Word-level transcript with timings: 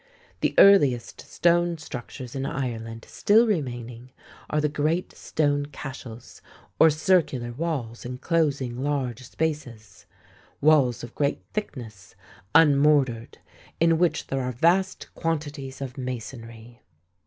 The 0.39 0.55
earliest 0.57 1.21
stone 1.31 1.77
structures 1.77 2.33
in 2.35 2.43
Ireland 2.43 3.05
still 3.07 3.45
remaining 3.45 4.09
are 4.49 4.59
the 4.59 4.67
great 4.67 5.11
stone 5.15 5.67
cashels 5.67 6.41
or 6.79 6.89
circular 6.89 7.51
walls 7.53 8.03
enclosing 8.03 8.81
large 8.81 9.21
spaces 9.23 10.07
walls 10.59 11.03
of 11.03 11.13
great 11.13 11.43
thickness, 11.53 12.15
unmortared, 12.55 13.37
in 13.79 13.99
which 13.99 14.25
there 14.25 14.41
are 14.41 14.51
vast 14.53 15.13
quantities 15.13 15.81
of 15.81 15.99
masonry. 15.99 16.81